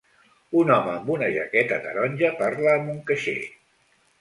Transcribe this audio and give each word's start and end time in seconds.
Un 0.61 0.71
home 0.75 0.89
amb 0.93 1.11
una 1.17 1.27
jaqueta 1.35 1.79
taronja 1.85 2.33
parla 2.43 2.75
amb 2.79 2.93
un 2.95 2.99
caixer. 3.11 3.37